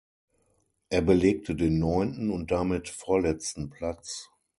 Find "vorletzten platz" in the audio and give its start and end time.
2.89-4.31